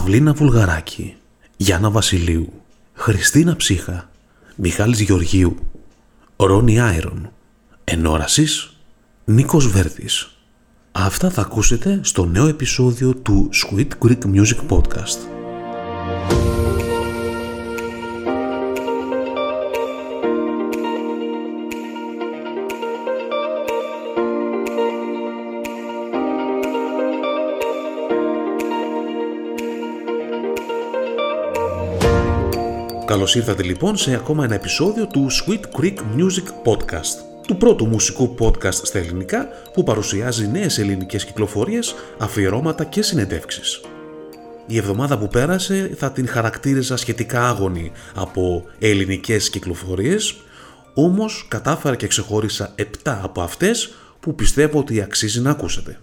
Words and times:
Παυλίνα 0.00 0.32
Βουλγαράκη, 0.32 1.14
Γιάννα 1.56 1.90
Βασιλείου, 1.90 2.52
Χριστίνα 2.92 3.56
Ψύχα, 3.56 4.10
Μιχάλης 4.56 5.00
Γεωργίου, 5.00 5.56
Ρόνι 6.36 6.80
Άιρον, 6.80 7.32
Ενόρασης, 7.84 8.76
Νίκος 9.24 9.68
Βέρτης. 9.68 10.38
Αυτά 10.92 11.30
θα 11.30 11.40
ακούσετε 11.40 12.00
στο 12.02 12.24
νέο 12.26 12.46
επεισόδιο 12.46 13.14
του 13.14 13.50
Sweet 13.52 13.88
Greek 14.04 14.18
Music 14.34 14.68
Podcast. 14.68 15.18
Καλώς 33.10 33.34
ήρθατε 33.34 33.62
λοιπόν 33.62 33.96
σε 33.96 34.14
ακόμα 34.14 34.44
ένα 34.44 34.54
επεισόδιο 34.54 35.06
του 35.06 35.26
Sweet 35.30 35.80
Creek 35.80 35.94
Music 35.94 36.46
Podcast, 36.64 37.22
του 37.46 37.56
πρώτου 37.56 37.86
μουσικού 37.86 38.34
podcast 38.38 38.72
στα 38.72 38.98
ελληνικά 38.98 39.48
που 39.72 39.82
παρουσιάζει 39.82 40.48
νέες 40.48 40.78
ελληνικές 40.78 41.24
κυκλοφορίες, 41.24 41.94
αφιερώματα 42.18 42.84
και 42.84 43.02
συνεντεύξεις. 43.02 43.80
Η 44.66 44.76
εβδομάδα 44.76 45.18
που 45.18 45.28
πέρασε 45.28 45.94
θα 45.96 46.12
την 46.12 46.28
χαρακτήριζα 46.28 46.96
σχετικά 46.96 47.48
άγωνη 47.48 47.92
από 48.14 48.64
ελληνικές 48.78 49.50
κυκλοφορίες, 49.50 50.36
όμως 50.94 51.46
κατάφερα 51.48 51.96
και 51.96 52.06
ξεχώρισα 52.06 52.74
7 52.76 52.84
από 53.22 53.40
αυτές 53.40 53.94
που 54.20 54.34
πιστεύω 54.34 54.78
ότι 54.78 55.02
αξίζει 55.02 55.40
να 55.40 55.50
ακούσετε. 55.50 55.98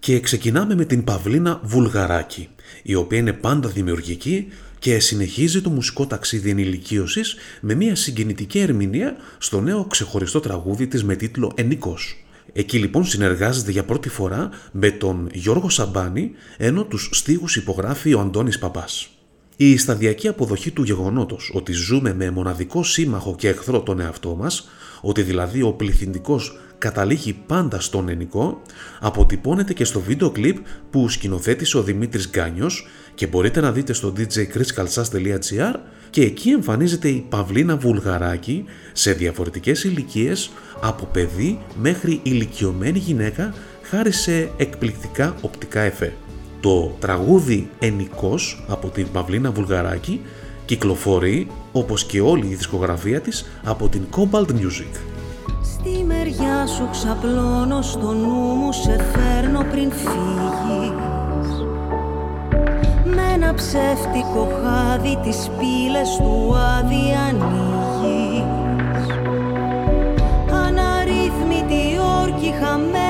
Και 0.00 0.20
ξεκινάμε 0.20 0.74
με 0.74 0.84
την 0.84 1.04
Παυλίνα 1.04 1.60
Βουλγαράκη, 1.62 2.48
η 2.82 2.94
οποία 2.94 3.18
είναι 3.18 3.32
πάντα 3.32 3.68
δημιουργική 3.68 4.48
και 4.80 4.98
συνεχίζει 4.98 5.60
το 5.60 5.70
μουσικό 5.70 6.06
ταξίδι 6.06 6.50
ενηλικίωσης 6.50 7.36
με 7.60 7.74
μια 7.74 7.94
συγκινητική 7.94 8.58
ερμηνεία 8.58 9.16
στο 9.38 9.60
νέο 9.60 9.84
ξεχωριστό 9.84 10.40
τραγούδι 10.40 10.86
της 10.86 11.04
με 11.04 11.16
τίτλο 11.16 11.52
«Ενικός». 11.54 12.24
Εκεί 12.52 12.78
λοιπόν 12.78 13.04
συνεργάζεται 13.04 13.70
για 13.70 13.84
πρώτη 13.84 14.08
φορά 14.08 14.50
με 14.72 14.90
τον 14.90 15.28
Γιώργο 15.32 15.68
Σαμπάνη, 15.68 16.30
ενώ 16.56 16.84
τους 16.84 17.10
στίχους 17.12 17.56
υπογράφει 17.56 18.14
ο 18.14 18.20
Αντώνης 18.20 18.58
Παπάς. 18.58 19.08
Η 19.56 19.76
σταδιακή 19.76 20.28
αποδοχή 20.28 20.70
του 20.70 20.82
γεγονότος 20.82 21.50
ότι 21.54 21.72
ζούμε 21.72 22.14
με 22.14 22.30
μοναδικό 22.30 22.82
σύμμαχο 22.84 23.34
και 23.38 23.48
εχθρό 23.48 23.80
τον 23.80 24.00
εαυτό 24.00 24.34
μας, 24.34 24.68
ότι 25.00 25.22
δηλαδή 25.22 25.62
ο 25.62 25.72
πληθυντικός 25.72 26.58
καταλήγει 26.80 27.32
πάντα 27.46 27.80
στον 27.80 28.08
ενικό, 28.08 28.62
αποτυπώνεται 29.00 29.72
και 29.72 29.84
στο 29.84 30.00
βίντεο 30.00 30.30
κλιπ 30.30 30.56
που 30.90 31.08
σκηνοθέτησε 31.08 31.78
ο 31.78 31.82
Δημήτρης 31.82 32.28
Γκάνιος 32.28 32.86
και 33.14 33.26
μπορείτε 33.26 33.60
να 33.60 33.72
δείτε 33.72 33.92
στο 33.92 34.12
djchriskalsas.gr 34.16 35.74
και 36.10 36.22
εκεί 36.22 36.48
εμφανίζεται 36.48 37.08
η 37.08 37.26
Παυλίνα 37.28 37.76
Βουλγαράκη 37.76 38.64
σε 38.92 39.12
διαφορετικές 39.12 39.84
ηλικίες 39.84 40.50
από 40.80 41.08
παιδί 41.12 41.58
μέχρι 41.80 42.20
ηλικιωμένη 42.22 42.98
γυναίκα 42.98 43.54
χάρη 43.82 44.12
σε 44.12 44.50
εκπληκτικά 44.56 45.34
οπτικά 45.40 45.80
εφέ. 45.80 46.12
Το 46.60 46.96
τραγούδι 46.98 47.70
«Ενικός» 47.78 48.64
από 48.68 48.88
την 48.88 49.06
Παυλίνα 49.12 49.50
Βουλγαράκη 49.50 50.20
κυκλοφορεί 50.64 51.46
όπως 51.72 52.04
και 52.04 52.20
όλη 52.20 52.46
η 52.46 52.54
δισκογραφία 52.54 53.20
της 53.20 53.46
από 53.64 53.88
την 53.88 54.02
Cobalt 54.10 54.50
Music. 54.50 55.09
Στη 55.82 56.04
μεριά 56.04 56.66
σου 56.66 56.88
ξαπλώνω 56.90 57.82
στο 57.82 58.12
νου 58.12 58.54
μου 58.54 58.72
σε 58.72 58.96
φέρνω 59.12 59.64
πριν 59.70 59.92
φύγεις. 59.92 61.50
Με 63.04 63.22
ένα 63.34 63.54
ψεύτικο 63.54 64.48
χάδι 64.62 65.18
τις 65.22 65.50
πύλες 65.58 66.16
του 66.16 66.56
άδει 66.56 67.14
ανοίγεις. 67.28 69.06
Αναρρύθμιτη 70.66 71.98
όρκη 72.22 72.54
χαμένη 72.60 73.09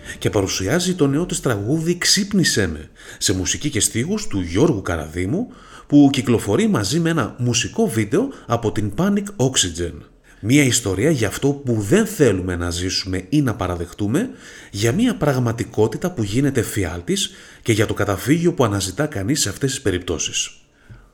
και 0.21 0.29
παρουσιάζει 0.29 0.95
το 0.95 1.07
νέο 1.07 1.25
της 1.25 1.39
τραγούδι 1.39 1.97
«Ξύπνησέ 1.97 2.67
με» 2.67 2.89
σε 3.17 3.33
μουσική 3.33 3.69
και 3.69 3.79
στίχους 3.79 4.27
του 4.27 4.41
Γιώργου 4.41 4.81
Καραδίμου 4.81 5.47
που 5.87 6.09
κυκλοφορεί 6.11 6.67
μαζί 6.67 6.99
με 6.99 7.09
ένα 7.09 7.35
μουσικό 7.37 7.87
βίντεο 7.87 8.29
από 8.45 8.71
την 8.71 8.91
Panic 8.97 9.23
Oxygen. 9.35 9.93
Μία 10.39 10.63
ιστορία 10.63 11.11
για 11.11 11.27
αυτό 11.27 11.49
που 11.49 11.73
δεν 11.79 12.05
θέλουμε 12.05 12.55
να 12.55 12.69
ζήσουμε 12.69 13.25
ή 13.29 13.41
να 13.41 13.55
παραδεχτούμε, 13.55 14.29
για 14.71 14.91
μία 14.91 15.15
πραγματικότητα 15.15 16.11
που 16.11 16.23
γίνεται 16.23 16.61
φιάλτης 16.61 17.31
και 17.61 17.71
για 17.71 17.85
το 17.85 17.93
καταφύγιο 17.93 18.53
που 18.53 18.63
αναζητά 18.63 19.05
κανείς 19.05 19.41
σε 19.41 19.49
αυτές 19.49 19.69
τις 19.69 19.81
περιπτώσεις. 19.81 20.51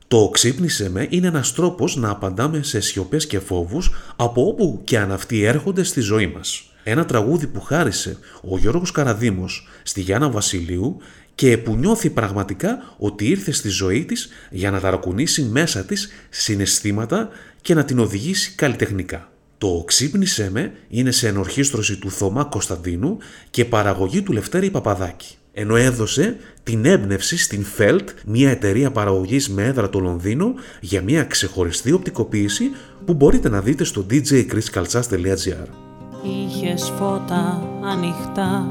Το 0.07 0.29
«ξύπνησε 0.33 0.89
με» 0.89 1.07
είναι 1.09 1.27
ένας 1.27 1.53
τρόπος 1.53 1.95
να 1.95 2.09
απαντάμε 2.09 2.63
σε 2.63 2.79
σιωπές 2.79 3.27
και 3.27 3.39
φόβους 3.39 3.91
από 4.15 4.47
όπου 4.47 4.81
και 4.83 4.99
αν 4.99 5.11
αυτοί 5.11 5.43
έρχονται 5.43 5.83
στη 5.83 5.99
ζωή 5.99 6.27
μας. 6.27 6.71
Ένα 6.89 7.05
τραγούδι 7.05 7.47
που 7.47 7.61
χάρισε 7.61 8.17
ο 8.41 8.57
Γιώργος 8.57 8.91
Καραδίμος 8.91 9.67
στη 9.83 10.01
Γιάννα 10.01 10.29
Βασιλείου 10.29 10.97
και 11.35 11.57
που 11.57 11.75
νιώθει 11.75 12.09
πραγματικά 12.09 12.95
ότι 12.97 13.25
ήρθε 13.29 13.51
στη 13.51 13.69
ζωή 13.69 14.05
της 14.05 14.29
για 14.49 14.71
να 14.71 14.79
ταρακουνήσει 14.79 15.43
μέσα 15.43 15.83
της 15.83 16.09
συναισθήματα 16.29 17.29
και 17.61 17.73
να 17.73 17.85
την 17.85 17.99
οδηγήσει 17.99 18.51
καλλιτεχνικά. 18.55 19.31
Το 19.57 19.83
«Ξύπνησε 19.87 20.49
με» 20.51 20.71
είναι 20.89 21.11
σε 21.11 21.27
ενορχίστρωση 21.27 21.97
του 21.97 22.11
Θωμά 22.11 22.43
Κωνσταντίνου 22.43 23.17
και 23.49 23.65
παραγωγή 23.65 24.21
του 24.21 24.31
Λευτέρη 24.31 24.69
Παπαδάκη 24.69 25.35
ενώ 25.53 25.75
έδωσε 25.75 26.37
την 26.63 26.85
έμπνευση 26.85 27.37
στην 27.37 27.65
Felt, 27.77 28.05
μια 28.25 28.49
εταιρεία 28.49 28.91
παραγωγής 28.91 29.49
με 29.49 29.63
έδρα 29.63 29.89
το 29.89 29.99
Λονδίνο, 29.99 30.53
για 30.81 31.01
μια 31.01 31.23
ξεχωριστή 31.23 31.91
οπτικοποίηση 31.91 32.71
που 33.05 33.13
μπορείτε 33.13 33.49
να 33.49 33.61
δείτε 33.61 33.83
στο 33.83 34.05
djchriskaltsas.gr. 34.09 35.86
Είχες 36.21 36.91
φώτα 36.97 37.61
ανοιχτά 37.91 38.67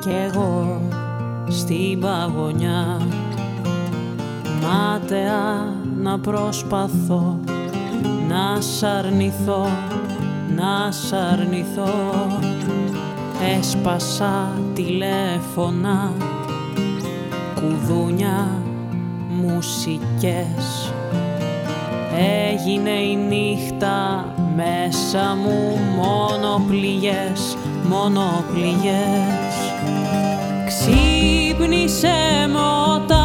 κι 0.00 0.10
εγώ 0.28 0.80
στην 1.48 2.00
παγωνιά. 2.00 3.00
Μάταια 4.62 5.74
να 6.02 6.18
προσπαθώ 6.18 7.38
να 8.28 8.60
σ' 8.60 8.82
αρνηθώ, 8.82 9.66
να 10.56 10.90
σ' 10.90 11.12
αρνηθώ. 11.12 11.90
Έσπασα 13.58 14.50
τηλέφωνα, 14.74 16.12
κουδούνια, 17.54 18.48
μουσικές. 19.28 20.92
Έγινε 22.50 22.90
η 22.90 23.16
νύχτα 23.16 24.24
μέσα 24.56 25.36
μου 25.42 25.78
μόνο 25.96 26.64
πληγές, 26.68 27.56
μόνο 27.88 28.44
πληγές. 28.52 29.54
Ξύπνησε 30.66 32.48
με 32.52 32.58
όταν 32.94 33.21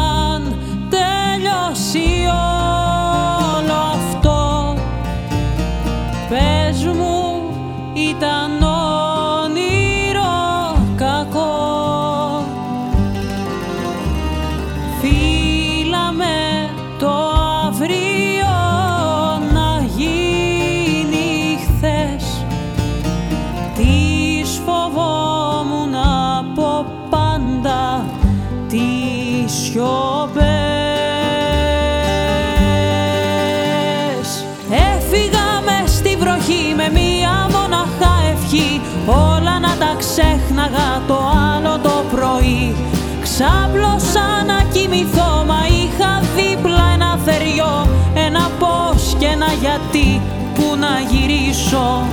ξέχναγα 40.18 41.02
το 41.06 41.18
άλλο 41.54 41.78
το 41.78 42.04
πρωί 42.10 42.74
Ξάπλωσα 43.22 44.44
να 44.46 44.64
κοιμηθώ 44.72 45.44
μα 45.46 45.60
είχα 45.66 46.22
δίπλα 46.36 46.90
ένα 46.94 47.18
θεριό 47.24 47.88
Ένα 48.14 48.50
πώς 48.58 49.16
και 49.18 49.26
ένα 49.26 49.52
γιατί 49.60 50.20
που 50.54 50.76
να 50.80 51.00
γυρίσω 51.10 52.06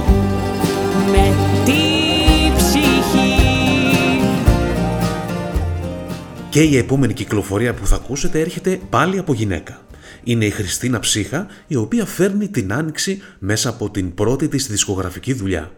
Με 1.12 1.36
τι 1.66 1.74
Και 6.50 6.62
η 6.62 6.78
επόμενη 6.78 7.14
κυκλοφορία 7.14 7.74
που 7.74 7.88
θα 7.88 7.96
ακούσετε 7.96 8.40
έρχεται 8.40 8.80
πάλι 8.90 9.18
από 9.18 9.34
γυναίκα. 9.34 9.82
Είναι 10.24 10.46
η 10.46 10.50
Χριστίνα 10.50 11.00
Ψύχα, 11.00 11.48
η 11.68 11.76
οποία 11.76 12.06
φέρνει 12.06 12.48
την 12.48 12.74
άνοιξη 12.74 13.22
μέσα 13.40 13.70
από 13.70 13.90
την 13.90 14.14
πρώτη 14.14 14.48
της 14.48 14.68
δισκογραφική 14.68 15.34
δουλειά. 15.34 15.72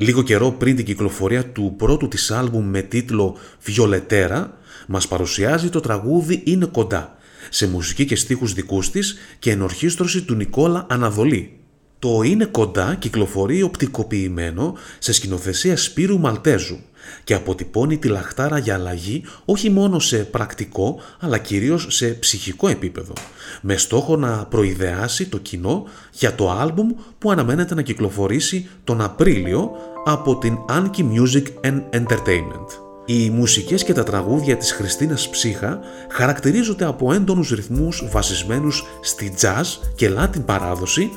Λίγο 0.00 0.22
καιρό 0.22 0.50
πριν 0.50 0.76
την 0.76 0.84
κυκλοφορία 0.84 1.46
του 1.46 1.74
πρώτου 1.76 2.08
της 2.08 2.30
άλμπουμ 2.30 2.68
με 2.68 2.82
τίτλο 2.82 3.36
«Βιολετέρα», 3.62 4.58
μας 4.86 5.08
παρουσιάζει 5.08 5.68
το 5.68 5.80
τραγούδι 5.80 6.42
«Είναι 6.44 6.66
κοντά», 6.66 7.16
σε 7.50 7.68
μουσική 7.68 8.04
και 8.04 8.16
στίχους 8.16 8.52
δικούς 8.52 8.90
της 8.90 9.16
και 9.38 9.50
ενορχίστρωση 9.50 10.22
του 10.22 10.34
Νικόλα 10.34 10.86
Αναδολή. 10.88 11.58
Το 11.98 12.22
«Είναι 12.22 12.44
κοντά» 12.44 12.94
κυκλοφορεί 12.94 13.62
οπτικοποιημένο 13.62 14.76
σε 14.98 15.12
σκηνοθεσία 15.12 15.76
Σπύρου 15.76 16.18
Μαλτέζου 16.18 16.78
και 17.24 17.34
αποτυπώνει 17.34 17.98
τη 17.98 18.08
λαχτάρα 18.08 18.58
για 18.58 18.74
αλλαγή 18.74 19.22
όχι 19.44 19.70
μόνο 19.70 19.98
σε 19.98 20.16
πρακτικό 20.16 21.00
αλλά 21.18 21.38
κυρίως 21.38 21.86
σε 21.88 22.06
ψυχικό 22.06 22.68
επίπεδο 22.68 23.12
με 23.60 23.76
στόχο 23.76 24.16
να 24.16 24.46
προειδεάσει 24.46 25.28
το 25.28 25.38
κοινό 25.38 25.84
για 26.12 26.34
το 26.34 26.50
άλμπουμ 26.50 26.90
που 27.18 27.30
αναμένεται 27.30 27.74
να 27.74 27.82
κυκλοφορήσει 27.82 28.68
τον 28.84 29.00
Απρίλιο 29.00 29.70
από 30.04 30.38
την 30.38 30.58
Anki 30.68 31.00
Music 31.00 31.44
and 31.64 31.80
Entertainment. 31.90 32.66
Οι 33.06 33.30
μουσικές 33.30 33.84
και 33.84 33.92
τα 33.92 34.02
τραγούδια 34.02 34.56
της 34.56 34.72
Χριστίνας 34.72 35.28
Ψύχα 35.28 35.80
χαρακτηρίζονται 36.10 36.84
από 36.84 37.12
έντονους 37.12 37.50
ρυθμούς 37.50 38.08
βασισμένους 38.10 38.84
στη 39.00 39.34
jazz 39.40 39.64
και 39.94 40.10
latin 40.18 40.44
παράδοση 40.44 41.10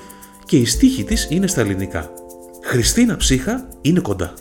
και 0.45 0.57
η 0.57 0.65
στίχη 0.65 1.03
της 1.03 1.27
είναι 1.29 1.47
στα 1.47 1.61
ελληνικά. 1.61 2.09
Χριστίνα 2.63 3.15
Ψύχα 3.15 3.67
είναι 3.81 3.99
κοντά. 3.99 4.33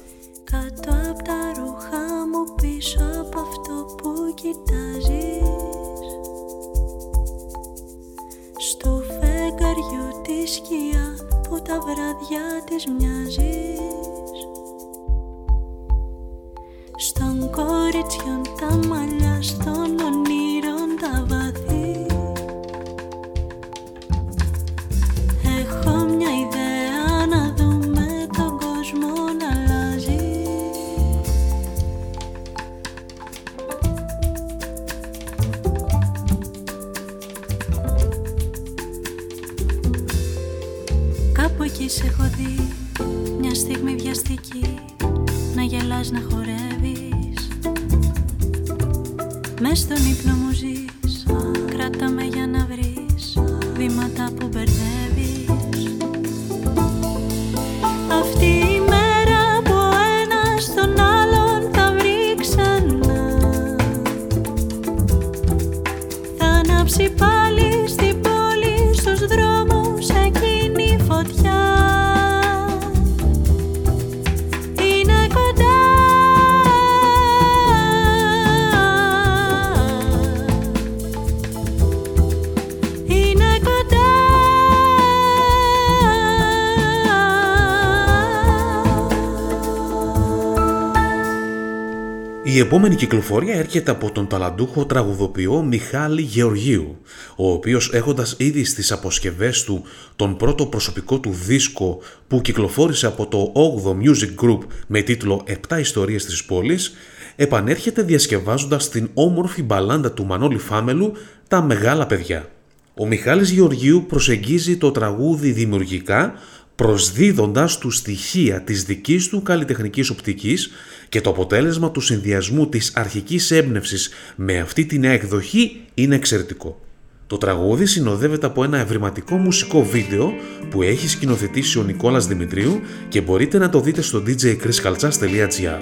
Επόμενη 92.72 92.94
κυκλοφορία 92.94 93.54
έρχεται 93.54 93.90
από 93.90 94.10
τον 94.12 94.26
ταλαντούχο 94.26 94.86
τραγουδοποιό 94.86 95.62
Μιχάλη 95.62 96.22
Γεωργίου, 96.22 96.96
ο 97.36 97.52
οποίος 97.52 97.92
έχοντας 97.92 98.34
ήδη 98.38 98.64
στις 98.64 98.92
αποσκευές 98.92 99.62
του 99.64 99.82
τον 100.16 100.36
πρώτο 100.36 100.66
προσωπικό 100.66 101.20
του 101.20 101.30
δίσκο 101.32 101.98
που 102.28 102.40
κυκλοφόρησε 102.40 103.06
από 103.06 103.26
το 103.26 103.52
8ο 103.54 103.90
Music 103.90 104.44
Group 104.44 104.58
με 104.86 105.00
τίτλο 105.02 105.44
«7 105.68 105.78
ιστορίες 105.80 106.24
της 106.24 106.44
πόλης», 106.44 106.92
επανέρχεται 107.36 108.02
διασκευάζοντας 108.02 108.88
την 108.88 109.10
όμορφη 109.14 109.62
μπαλάντα 109.62 110.12
του 110.12 110.26
Μανώλη 110.26 110.58
Φάμελου 110.58 111.12
«Τα 111.48 111.62
μεγάλα 111.62 112.06
παιδιά». 112.06 112.48
Ο 112.94 113.06
Μιχάλης 113.06 113.50
Γεωργίου 113.50 114.04
προσεγγίζει 114.08 114.76
το 114.76 114.90
τραγούδι 114.90 115.50
δημιουργικά 115.50 116.34
προσδίδοντας 116.74 117.78
του 117.78 117.90
στοιχεία 117.90 118.60
της 118.60 118.84
δικής 118.84 119.28
του 119.28 119.42
καλλιτεχνικής 119.42 120.10
οπτικής 120.10 120.70
και 121.08 121.20
το 121.20 121.30
αποτέλεσμα 121.30 121.90
του 121.90 122.00
συνδυασμού 122.00 122.68
της 122.68 122.92
αρχικής 122.94 123.50
έμπνευσης 123.50 124.10
με 124.36 124.58
αυτή 124.58 124.86
την 124.86 125.04
εκδοχή 125.04 125.80
είναι 125.94 126.14
εξαιρετικό. 126.14 126.80
Το 127.26 127.38
τραγούδι 127.38 127.86
συνοδεύεται 127.86 128.46
από 128.46 128.64
ένα 128.64 128.78
ευρηματικό 128.78 129.36
μουσικό 129.36 129.84
βίντεο 129.84 130.32
που 130.70 130.82
έχει 130.82 131.08
σκηνοθετήσει 131.08 131.78
ο 131.78 131.82
Νικόλας 131.82 132.26
Δημητρίου 132.26 132.80
και 133.08 133.20
μπορείτε 133.20 133.58
να 133.58 133.68
το 133.68 133.80
δείτε 133.80 134.02
στο 134.02 134.22
djchriskaltsas.gr. 134.26 135.80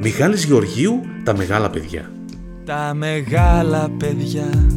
Μιχάλης 0.00 0.44
Γεωργίου, 0.44 1.00
τα 1.24 1.36
μεγάλα 1.36 1.70
παιδιά. 1.70 2.12
Τα 2.64 2.94
μεγάλα 2.94 3.90
παιδιά 3.98 4.68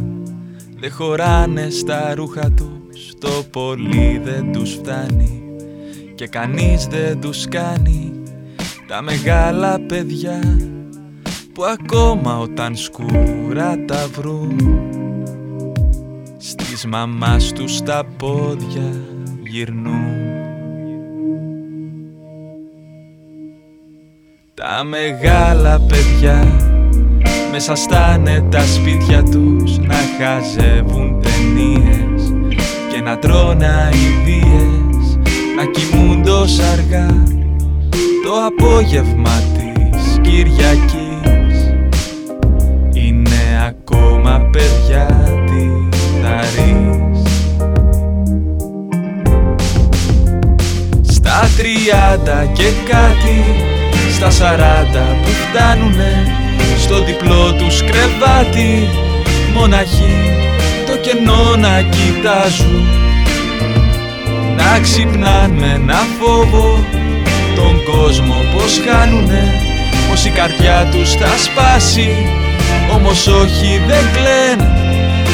δεν 0.80 0.92
χωράνε 0.92 1.70
στα 1.70 2.16
ρούχα 2.16 2.52
τους 2.52 2.77
Το 3.20 3.44
πολύ 3.52 4.22
δεν 4.24 4.52
τους 4.52 4.74
φτάνει 4.74 5.42
Και 6.16 6.28
κανείς 6.28 6.86
δεν 6.86 7.22
τους 7.22 7.48
κάνει. 7.48 8.12
Τα 8.88 9.02
μεγάλα 9.02 9.80
παιδιά 9.80 10.40
Που 11.54 11.64
ακόμα 11.66 12.40
όταν 12.40 12.76
σκούρα 12.76 13.86
τα 13.86 14.08
βρουν. 14.08 14.80
Στις 16.38 16.86
μαμάς 16.86 17.52
τους 17.52 17.82
τα 17.82 18.04
πόδια 18.18 18.94
γυρνούν. 19.44 20.16
Τα 24.54 24.84
μεγάλα 24.84 25.80
παιδιά 25.80 26.48
μέσα 27.52 27.76
στάνε 27.76 28.42
τα 28.52 28.62
σπίτια 28.62 29.24
τους 29.24 29.78
να 29.78 29.96
χαζεύουν 29.96 31.22
ταινίες 31.22 32.07
και 32.98 33.04
να 33.04 33.20
τρώνε 33.20 33.66
αηδίες 33.66 35.18
να 35.58 35.66
κοιμούνται 35.66 36.30
ως 36.30 36.60
αργά 36.60 37.24
το 38.24 38.32
απόγευμα 38.48 39.42
της 39.54 40.20
Κυριακής. 40.22 41.74
Είναι 42.94 43.66
ακόμα 43.68 44.50
παιδιά 44.52 45.08
τυθαρής 45.46 47.22
Στα 51.02 51.50
τριάντα 51.58 52.46
και 52.54 52.72
κάτι 52.90 53.44
στα 54.16 54.30
σαράντα 54.30 55.06
που 55.24 55.30
φτάνουνε 55.30 56.26
στο 56.78 57.04
διπλό 57.04 57.54
τους 57.54 57.84
κρεβάτι 57.84 58.90
μοναχοί. 59.54 60.38
το 60.57 60.57
κενό 61.08 61.56
να 61.56 61.82
κοιτάζουν 61.82 62.86
να 64.58 64.80
ξυπνάν 64.80 65.52
με 65.52 65.72
ένα 65.74 66.00
φόβο 66.20 66.86
τον 67.56 67.84
κόσμο 67.84 68.36
πως 68.54 68.82
χάνουνε 68.86 69.62
πως 70.10 70.26
η 70.26 70.30
καρδιά 70.30 70.88
τους 70.92 71.12
θα 71.12 71.38
σπάσει. 71.38 72.10
Όμως 72.96 73.28
όχι 73.28 73.82
δεν 73.88 74.04
κλαίνε 74.14 74.70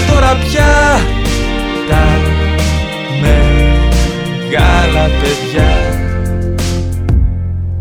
τώρα 0.09 0.35
πια 0.35 0.99
Τα 1.89 2.05
μεγάλα 3.21 5.09
παιδιά. 5.21 5.71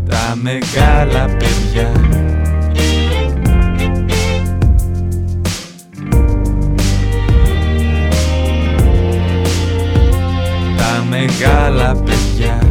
Τα 0.09 0.37
μεγάλα 0.41 1.35
παιδιά 1.37 1.91
μεγάλα 11.13 11.95
παιδιά 11.95 12.61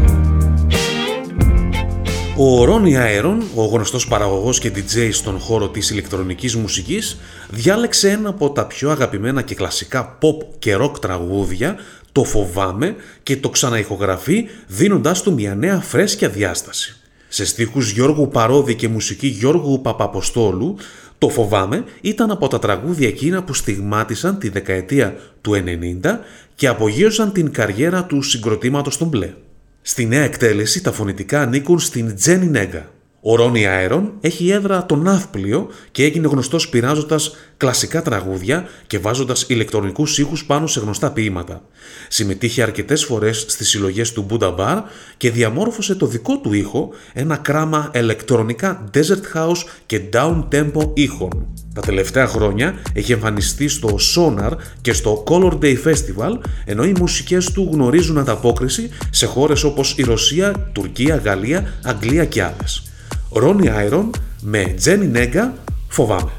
Ο 2.36 2.64
Ρόνι 2.64 2.96
Άιρον, 2.96 3.42
ο 3.54 3.64
γνωστός 3.64 4.08
παραγωγός 4.08 4.58
και 4.58 4.72
DJ 4.74 5.08
στον 5.12 5.38
χώρο 5.38 5.68
της 5.68 5.90
ηλεκτρονικής 5.90 6.56
μουσικής, 6.56 7.18
διάλεξε 7.50 8.10
ένα 8.10 8.28
από 8.28 8.50
τα 8.50 8.66
πιο 8.66 8.90
αγαπημένα 8.90 9.42
και 9.42 9.54
κλασικά 9.54 10.18
pop 10.20 10.46
και 10.58 10.76
rock 10.80 11.00
τραγούδια, 11.00 11.76
το 12.12 12.24
φοβάμαι 12.24 12.96
και 13.22 13.36
το 13.36 13.48
ξαναηχογραφεί 13.48 14.48
δίνοντάς 14.66 15.22
του 15.22 15.32
μια 15.32 15.54
νέα 15.54 15.80
φρέσκια 15.80 16.28
διάσταση. 16.28 16.96
Σε 17.28 17.44
στίχους 17.44 17.90
Γιώργου 17.90 18.28
Παρόδη 18.28 18.74
και 18.74 18.88
μουσική 18.88 19.26
Γιώργου 19.26 19.80
Παπαποστόλου, 19.80 20.76
το 21.22 21.28
φοβάμαι 21.28 21.84
ήταν 22.00 22.30
από 22.30 22.48
τα 22.48 22.58
τραγούδια 22.58 23.08
εκείνα 23.08 23.42
που 23.42 23.54
στιγμάτισαν 23.54 24.38
τη 24.38 24.48
δεκαετία 24.48 25.16
του 25.40 25.52
90 25.52 26.18
και 26.54 26.66
απογείωσαν 26.66 27.32
την 27.32 27.52
καριέρα 27.52 28.04
του 28.04 28.22
συγκροτήματος 28.22 28.98
των 28.98 29.08
μπλε. 29.08 29.34
Στη 29.82 30.06
νέα 30.06 30.22
εκτέλεση 30.22 30.82
τα 30.82 30.92
φωνητικά 30.92 31.40
ανήκουν 31.40 31.78
στην 31.78 32.14
Τζένι 32.14 32.46
Νέγκα. 32.46 32.91
Ο 33.24 33.36
Ρόνι 33.36 33.66
Άιρον 33.66 34.12
έχει 34.20 34.50
έδρα 34.50 34.86
το 34.86 34.96
Ναύπλιο 34.96 35.68
και 35.90 36.04
έγινε 36.04 36.28
γνωστός 36.28 36.68
πειράζοντας 36.68 37.34
κλασικά 37.56 38.02
τραγούδια 38.02 38.68
και 38.86 38.98
βάζοντας 38.98 39.44
ηλεκτρονικούς 39.48 40.18
ήχους 40.18 40.44
πάνω 40.44 40.66
σε 40.66 40.80
γνωστά 40.80 41.12
ποίηματα. 41.12 41.62
Συμμετείχε 42.08 42.62
αρκετές 42.62 43.04
φορές 43.04 43.44
στις 43.48 43.68
συλλογές 43.68 44.12
του 44.12 44.26
Buddha 44.30 44.54
Bar 44.56 44.82
και 45.16 45.30
διαμόρφωσε 45.30 45.94
το 45.94 46.06
δικό 46.06 46.38
του 46.38 46.52
ήχο, 46.52 46.88
ένα 47.12 47.36
κράμα 47.36 47.90
ηλεκτρονικά 47.94 48.84
desert 48.94 49.36
house 49.38 49.64
και 49.86 50.00
down 50.12 50.44
tempo 50.52 50.90
ήχων. 50.94 51.46
Τα 51.74 51.80
τελευταία 51.80 52.26
χρόνια 52.26 52.74
έχει 52.92 53.12
εμφανιστεί 53.12 53.68
στο 53.68 53.98
Sonar 54.16 54.50
και 54.80 54.92
στο 54.92 55.24
Color 55.26 55.58
Day 55.58 55.76
Festival, 55.84 56.38
ενώ 56.64 56.84
οι 56.84 56.94
μουσικές 56.98 57.52
του 57.52 57.68
γνωρίζουν 57.72 58.18
ανταπόκριση 58.18 58.90
σε 59.10 59.26
χώρες 59.26 59.64
όπως 59.64 59.94
η 59.96 60.02
Ρωσία, 60.02 60.70
Τουρκία, 60.72 61.16
Γαλλία, 61.16 61.72
Αγγλία 61.84 62.24
και 62.24 62.42
άλλες. 62.42 62.91
Ρόνι 63.32 63.68
Άιρον 63.68 64.10
με 64.40 64.74
Τζένι 64.76 65.06
Νέγκα 65.06 65.54
«Φοβάμαι». 65.88 66.32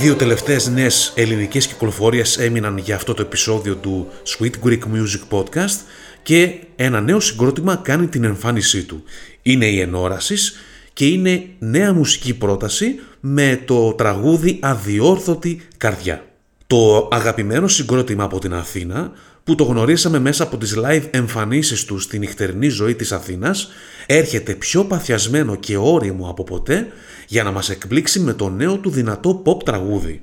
Δύο 0.00 0.14
τελευταίες 0.14 0.68
νέες 0.68 1.12
ελληνικές 1.14 1.66
κυκλοφορίες 1.66 2.38
έμειναν 2.38 2.78
για 2.78 2.94
αυτό 2.94 3.14
το 3.14 3.22
επεισόδιο 3.22 3.74
του 3.74 4.08
Sweet 4.26 4.50
Greek 4.64 4.78
Music 4.78 5.38
Podcast 5.38 5.76
και 6.22 6.54
ένα 6.76 7.00
νέο 7.00 7.20
συγκρότημα 7.20 7.76
κάνει 7.76 8.06
την 8.06 8.24
εμφάνισή 8.24 8.84
του. 8.84 9.02
Είναι 9.42 9.66
η 9.66 9.80
Ενόρασης 9.80 10.56
και 10.92 11.06
είναι 11.06 11.44
νέα 11.58 11.92
μουσική 11.92 12.34
πρόταση 12.34 12.94
με 13.20 13.62
το 13.64 13.92
τραγούδι 13.92 14.58
«Αδιόρθωτη 14.62 15.60
καρδιά». 15.76 16.24
Το 16.66 17.08
αγαπημένο 17.12 17.68
συγκρότημα 17.68 18.24
από 18.24 18.38
την 18.38 18.54
Αθήνα 18.54 19.12
που 19.44 19.54
το 19.54 19.64
γνωρίσαμε 19.64 20.18
μέσα 20.18 20.42
από 20.42 20.56
τις 20.56 20.74
live 20.76 21.04
εμφανίσεις 21.10 21.84
του 21.84 21.98
στη 21.98 22.18
νυχτερινή 22.18 22.68
ζωή 22.68 22.94
της 22.94 23.12
Αθήνας 23.12 23.68
έρχεται 24.06 24.54
πιο 24.54 24.84
παθιασμένο 24.84 25.56
και 25.56 25.76
όριμο 25.76 26.28
από 26.28 26.44
ποτέ 26.44 26.86
για 27.28 27.42
να 27.42 27.50
μας 27.50 27.70
εκπλήξει 27.70 28.20
με 28.20 28.32
το 28.32 28.48
νέο 28.48 28.76
του 28.76 28.90
δυνατό 28.90 29.42
pop 29.46 29.64
τραγούδι. 29.64 30.22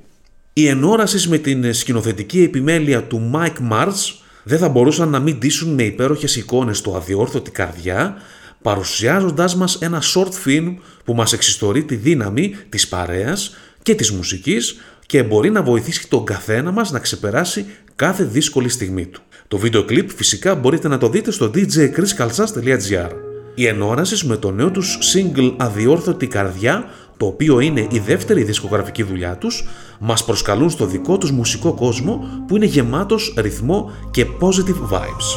Οι 0.52 0.66
ενόρασεις 0.66 1.28
με 1.28 1.38
την 1.38 1.74
σκηνοθετική 1.74 2.42
επιμέλεια 2.42 3.02
του 3.02 3.30
Mike 3.34 3.72
Mars 3.72 4.14
δεν 4.42 4.58
θα 4.58 4.68
μπορούσαν 4.68 5.08
να 5.08 5.18
μην 5.18 5.38
ντύσουν 5.38 5.74
με 5.74 5.82
υπέροχες 5.82 6.36
εικόνες 6.36 6.80
το 6.80 6.96
αδιόρθωτη 6.96 7.50
καρδιά 7.50 8.16
παρουσιάζοντάς 8.62 9.56
μας 9.56 9.74
ένα 9.74 10.02
short 10.14 10.48
film 10.48 10.74
που 11.04 11.14
μας 11.14 11.32
εξιστορεί 11.32 11.84
τη 11.84 11.94
δύναμη 11.94 12.54
της 12.68 12.88
παρέας 12.88 13.56
και 13.82 13.94
της 13.94 14.10
μουσικής 14.10 14.76
και 15.06 15.22
μπορεί 15.22 15.50
να 15.50 15.62
βοηθήσει 15.62 16.08
τον 16.08 16.24
καθένα 16.24 16.70
μας 16.70 16.90
να 16.90 16.98
ξεπεράσει 16.98 17.66
κάθε 17.96 18.24
δύσκολη 18.24 18.68
στιγμή 18.68 19.06
του. 19.06 19.20
Το 19.48 19.58
βίντεο 19.58 19.84
κλιπ 19.84 20.10
φυσικά 20.10 20.54
μπορείτε 20.54 20.88
να 20.88 20.98
το 20.98 21.08
δείτε 21.08 21.30
στο 21.30 21.50
djchriskalsas.gr. 21.54 23.10
Η 23.58 23.66
ενόρασης 23.66 24.24
με 24.24 24.36
το 24.36 24.50
νέο 24.50 24.70
τους 24.70 24.98
single 25.12 25.54
«Αδιόρθωτη 25.56 26.26
καρδιά» 26.26 26.84
το 27.16 27.26
οποίο 27.26 27.60
είναι 27.60 27.86
η 27.90 27.98
δεύτερη 27.98 28.42
δισκογραφική 28.42 29.02
δουλειά 29.02 29.36
τους, 29.36 29.64
μας 30.00 30.24
προσκαλούν 30.24 30.70
στο 30.70 30.86
δικό 30.86 31.18
τους 31.18 31.30
μουσικό 31.30 31.74
κόσμο 31.74 32.44
που 32.46 32.56
είναι 32.56 32.64
γεμάτος 32.64 33.34
ρυθμό 33.36 33.90
και 34.10 34.26
positive 34.40 34.94
vibes. 34.94 35.28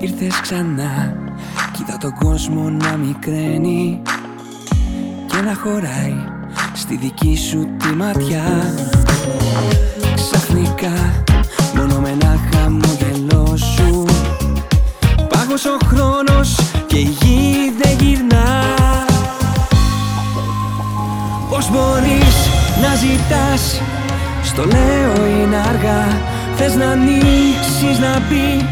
Ήρθες 0.00 0.40
ξανά 0.40 1.16
Κοίτα 1.72 1.98
τον 2.00 2.12
κόσμο 2.14 2.70
να 2.70 2.96
μικραίνει 2.96 4.02
Και 5.26 5.40
να 5.44 5.54
χωράει 5.54 6.35
Στη 6.78 6.96
δική 6.96 7.36
σου 7.50 7.68
τη 7.78 7.88
ματιά. 7.88 8.74
Ξαφνικά 10.14 11.22
Μόνο 11.74 12.00
με 12.00 12.08
ένα 12.08 12.38
χαμόγελό 12.52 13.56
σου. 13.56 14.04
Πάγωσε 15.28 15.68
ο 15.68 15.78
χρόνος 15.86 16.58
Και 16.86 16.96
η 16.96 17.16
γη 17.20 17.72
δεν 17.82 17.96
γυρνά. 18.00 18.74
Πώς 21.50 21.70
μπορείς 21.70 22.36
να 22.82 22.94
ζητάς 22.94 23.80
Στο 24.42 24.64
λέω 24.64 25.26
είναι 25.26 25.56
αργά. 25.56 26.20
Θες 26.56 26.74
να 26.74 26.90
ανοίξεις 26.90 27.98
να 27.98 28.20
πει 28.28 28.66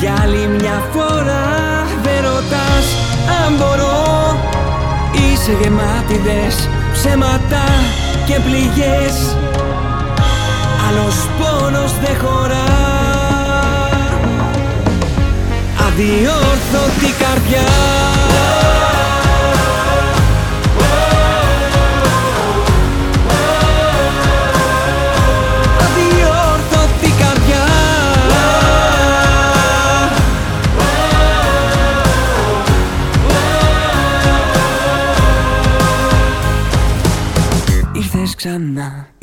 Για 0.00 0.14
άλλη 0.22 0.46
μια 0.46 0.82
φορά 0.92 1.46
δεν 2.02 2.22
ρωτάς 2.22 2.86
αν 3.44 3.54
μπορώ. 3.56 4.36
Είσαι 5.12 5.52
γεμάτιδες, 5.62 6.68
ψέματα 7.04 7.64
και 8.26 8.40
πληγές. 8.44 9.36
Άλλος 10.88 11.14
πόνος 11.38 11.92
δεν 12.04 12.16
χωρά. 12.18 12.64
Αδιόρθωτη 15.86 17.12
καρδιά 17.18 17.68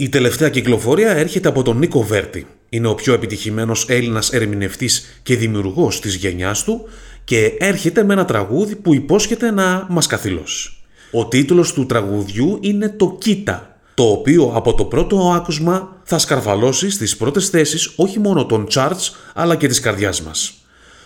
Η 0.01 0.10
τελευταία 0.10 0.50
κυκλοφορία 0.50 1.12
έρχεται 1.12 1.48
από 1.48 1.63
τον 1.63 1.77
Νίκο 1.77 2.03
Βέρτη. 2.03 2.48
Είναι 2.70 2.88
ο 2.88 2.96
πιο 2.96 3.13
επιτυχημένος 3.13 3.86
Έλληνας 3.89 4.32
ερμηνευτής 4.32 5.20
και 5.24 5.36
δημιουργός 5.36 6.00
της 6.00 6.15
γενιάς 6.15 6.63
του 6.63 6.88
και 7.24 7.53
έρχεται 7.58 8.03
με 8.03 8.13
ένα 8.13 8.25
τραγούδι 8.25 8.75
που 8.75 8.94
υπόσχεται 8.94 9.51
να 9.51 9.86
μας 9.89 10.08
καθυλώσει. 10.08 10.70
Ο 11.12 11.27
τίτλος 11.27 11.74
του 11.74 11.86
τραγουδιού 11.86 12.58
είναι 12.62 12.89
το 12.89 13.15
«Κοίτα», 13.20 13.79
το 13.94 14.03
οποίο 14.03 14.51
από 14.56 14.74
το 14.74 14.86
πρώτο 14.86 15.32
άκουσμα 15.36 16.01
θα 16.03 16.18
σκαρβαλώσει 16.18 16.89
στις 16.89 17.18
πρώτες 17.18 17.50
θέσεις 17.50 17.94
όχι 17.96 18.20
μόνο 18.20 18.46
των 18.46 18.68
charts 18.72 19.12
αλλά 19.34 19.56
και 19.56 19.68
της 19.68 19.79
καρδιάς 19.79 20.22
μας. 20.22 20.53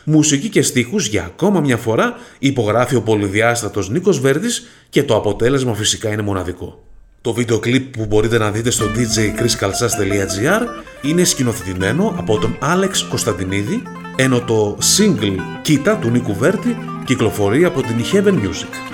Μουσική 0.04 0.50
και 0.50 0.62
στίχους 0.62 1.08
για 1.08 1.24
ακόμα 1.24 1.60
μια 1.60 1.78
φορά 1.78 2.18
υπογράφει 2.40 2.96
ο 2.96 3.02
πολυδιάστατος 3.02 3.90
Νίκος 3.90 4.20
Βέρτης 4.20 4.68
και 4.90 5.04
το 5.04 5.16
αποτέλεσμα 5.16 5.74
φυσικά 5.74 6.12
είναι 6.12 6.22
μοναδικό. 6.22 6.93
Το 7.24 7.34
βίντεο 7.34 7.60
κλιπ 7.60 7.98
που 7.98 8.06
μπορείτε 8.06 8.38
να 8.38 8.52
δείτε 8.52 8.70
στο 8.70 8.86
djchriskalsas.gr 8.86 10.62
είναι 11.02 11.24
σκηνοθετημένο 11.24 12.16
από 12.18 12.38
τον 12.38 12.58
Άλεξ 12.60 13.04
Κωνσταντινίδη, 13.04 13.82
ενώ 14.16 14.42
το 14.42 14.78
single 14.98 15.36
«Κοίτα» 15.62 15.98
του 15.98 16.10
Νίκου 16.10 16.36
Βέρτη 16.36 16.78
κυκλοφορεί 17.06 17.66
από 17.66 17.82
την 17.82 17.96
Heaven 18.12 18.34
Music. 18.34 18.93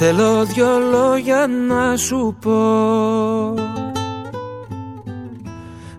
Θέλω 0.00 0.44
δυο 0.44 0.78
λόγια 0.90 1.46
να 1.68 1.96
σου 1.96 2.36
πω. 2.40 2.58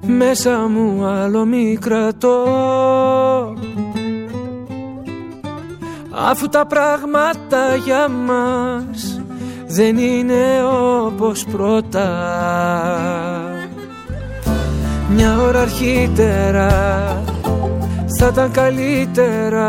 Μέσα 0.05 0.57
μου 0.57 1.05
άλλο 1.05 1.45
μη 1.45 1.77
κρατώ 1.81 2.43
Αφού 6.11 6.47
τα 6.47 6.65
πράγματα 6.65 7.75
για 7.85 8.07
μας 8.07 9.21
δεν 9.67 9.97
είναι 9.97 10.63
όπως 11.05 11.45
πρώτα. 11.51 12.09
Μια 15.09 15.37
ώρα 15.41 15.61
αρχίτερα 15.61 16.67
θα 18.19 18.27
ήταν 18.31 18.51
καλύτερα 18.51 19.67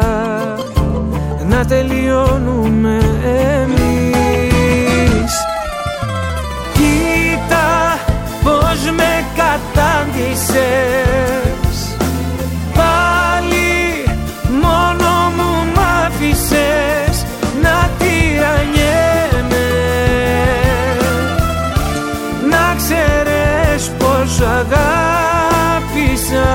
να 1.48 1.64
τελειώνουμε 1.64 2.98
εμείς 3.24 3.79
Κοίτα 7.50 7.98
πως 8.42 8.80
με 8.96 9.12
κατάντησες. 9.36 10.58
Πάλι 12.74 14.04
μόνο 14.62 15.10
μου 15.36 15.50
μ' 15.74 15.82
άφησες 16.06 17.14
να 17.62 17.76
τυραννιέμαι. 17.98 19.70
Να 22.50 22.64
ξέρεις 22.76 23.82
πως 23.98 24.30
αγάπησα. 24.40 26.50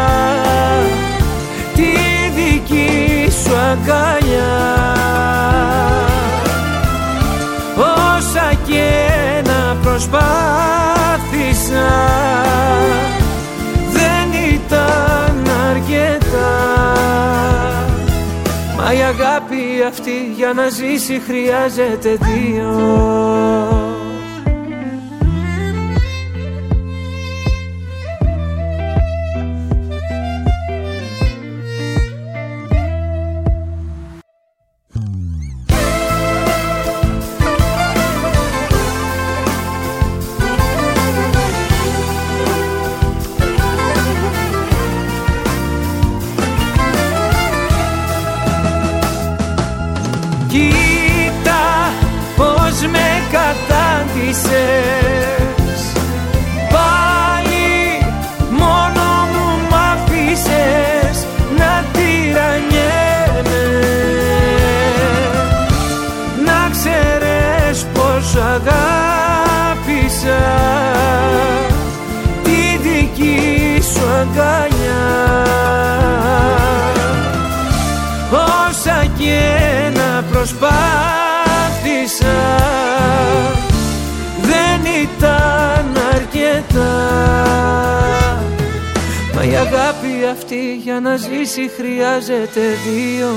Τη 1.75 1.91
δική 2.35 3.31
σου 3.43 3.53
αγκαλιά. 3.55 4.55
Όσα 7.77 8.47
και 8.65 8.89
να 9.45 9.75
προσπάθησα 9.81 10.84
δεν 13.91 14.53
ήταν 14.53 15.51
αρκετά. 15.69 16.53
Μα 18.77 18.93
η 18.93 19.01
αγάπη 19.01 19.83
αυτή 19.87 20.33
για 20.35 20.53
να 20.53 20.67
ζήσει 20.69 21.21
χρειάζεται 21.27 22.17
δύο 22.19 23.94
αρκετά 86.75 88.43
Μα 89.35 89.43
η 89.43 89.55
αγάπη 89.55 90.25
αυτή 90.31 90.75
για 90.83 90.99
να 90.99 91.15
ζήσει 91.15 91.69
χρειάζεται 91.77 92.61
δύο 92.87 93.29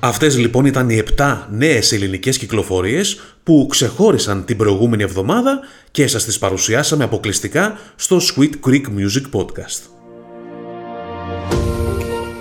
Αυτές 0.00 0.38
λοιπόν 0.38 0.64
ήταν 0.64 0.90
οι 0.90 1.02
7 1.16 1.38
νέες 1.50 1.92
ελληνικές 1.92 2.38
κυκλοφορίες 2.38 3.20
που 3.42 3.66
ξεχώρισαν 3.70 4.44
την 4.44 4.56
προηγούμενη 4.56 5.02
εβδομάδα 5.02 5.60
και 5.90 6.06
σας 6.06 6.24
τις 6.24 6.38
παρουσιάσαμε 6.38 7.04
αποκλειστικά 7.04 7.78
στο 7.96 8.16
Sweet 8.16 8.68
Greek 8.68 8.82
Music 8.82 9.40
Podcast. 9.40 9.82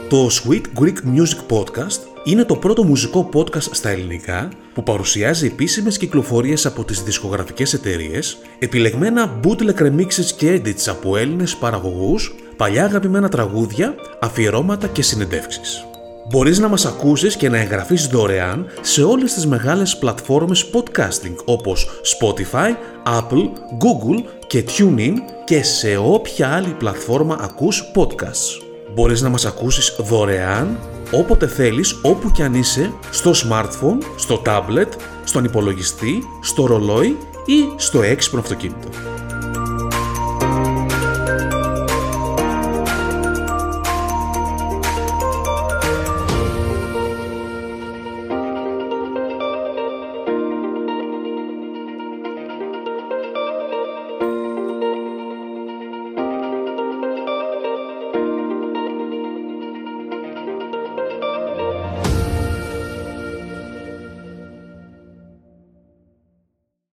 Το 0.09 0.27
Sweet 0.27 0.81
Greek 0.81 0.95
Music 1.15 1.57
Podcast 1.57 1.99
είναι 2.23 2.43
το 2.43 2.55
πρώτο 2.55 2.83
μουσικό 2.83 3.29
podcast 3.33 3.71
στα 3.71 3.89
ελληνικά 3.89 4.49
που 4.73 4.83
παρουσιάζει 4.83 5.45
επίσημες 5.45 5.97
κυκλοφορίες 5.97 6.65
από 6.65 6.83
τις 6.83 7.03
δισκογραφικές 7.03 7.73
εταιρείες, 7.73 8.37
επιλεγμένα 8.59 9.39
bootleg 9.43 9.81
remixes 9.81 10.25
και 10.37 10.61
edits 10.65 10.87
από 10.87 11.17
Έλληνες 11.17 11.55
παραγωγούς, 11.55 12.35
παλιά 12.57 12.83
αγαπημένα 12.83 13.29
τραγούδια, 13.29 13.95
αφιερώματα 14.19 14.87
και 14.87 15.01
συνεντεύξεις. 15.01 15.85
Μπορείς 16.29 16.59
να 16.59 16.67
μας 16.67 16.85
ακούσεις 16.85 17.35
και 17.35 17.49
να 17.49 17.57
εγγραφείς 17.57 18.07
δωρεάν 18.07 18.65
σε 18.81 19.03
όλες 19.03 19.33
τις 19.33 19.47
μεγάλες 19.47 19.97
πλατφόρμες 19.97 20.69
podcasting 20.73 21.35
όπως 21.45 21.87
Spotify, 22.19 22.69
Apple, 23.05 23.49
Google 23.79 24.23
και 24.47 24.63
TuneIn 24.77 25.13
και 25.43 25.63
σε 25.63 25.97
όποια 25.97 26.47
άλλη 26.47 26.75
πλατφόρμα 26.77 27.37
ακούς 27.41 27.91
podcasts. 27.95 28.62
Μπορείς 28.93 29.21
να 29.21 29.29
μας 29.29 29.45
ακούσεις 29.45 29.95
δωρεάν 29.97 30.79
όποτε 31.11 31.47
θέλεις, 31.47 31.99
όπου 32.01 32.31
κι 32.31 32.41
αν 32.41 32.53
είσαι, 32.53 32.93
στο 33.11 33.31
smartphone, 33.31 34.05
στο 34.15 34.41
tablet, 34.45 34.89
στον 35.23 35.43
υπολογιστή, 35.43 36.23
στο 36.41 36.65
ρολόι 36.65 37.17
ή 37.45 37.73
στο 37.75 38.01
έξυπνο 38.01 38.39
αυτοκίνητο. 38.39 39.12